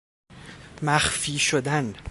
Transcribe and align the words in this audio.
مخفی 0.81 1.39
شدن 1.39 1.93